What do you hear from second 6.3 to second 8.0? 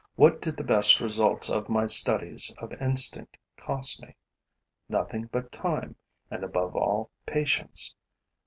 and, above all, patience.